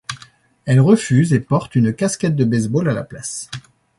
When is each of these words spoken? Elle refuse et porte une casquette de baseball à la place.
Elle 0.65 0.79
refuse 0.79 1.31
et 1.31 1.39
porte 1.39 1.75
une 1.75 1.93
casquette 1.93 2.35
de 2.35 2.43
baseball 2.43 2.89
à 2.89 2.93
la 2.95 3.03
place. 3.03 3.51